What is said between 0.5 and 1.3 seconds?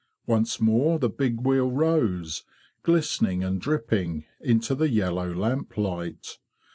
more the